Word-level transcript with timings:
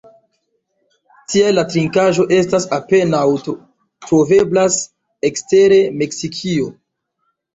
Tial 1.33 1.55
la 1.57 1.63
trinkaĵo 1.73 2.23
estas 2.37 2.65
apenaŭ 2.77 3.21
troveblas 4.07 4.79
ekster 5.31 5.75
Meksikio. 6.01 6.67